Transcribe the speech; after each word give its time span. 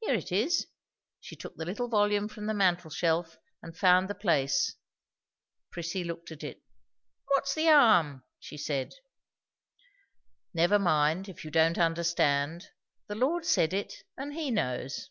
Here 0.00 0.14
it 0.16 0.32
is." 0.32 0.66
She 1.20 1.36
took 1.36 1.54
the 1.54 1.64
little 1.64 1.86
volume 1.86 2.26
from 2.26 2.46
the 2.46 2.54
mantel 2.54 2.90
shelf 2.90 3.38
and 3.62 3.78
found 3.78 4.08
the 4.10 4.14
place. 4.16 4.74
Prissy 5.70 6.02
looked 6.02 6.32
at 6.32 6.42
it. 6.42 6.60
"What's 7.28 7.54
the 7.54 7.66
harm?" 7.66 8.24
she 8.40 8.58
said. 8.58 8.94
"Never 10.52 10.80
mind, 10.80 11.28
if 11.28 11.44
you 11.44 11.52
don't 11.52 11.78
understand. 11.78 12.70
The 13.06 13.14
Lord 13.14 13.44
said 13.44 13.72
it; 13.72 14.02
and 14.16 14.32
he 14.34 14.50
knows." 14.50 15.10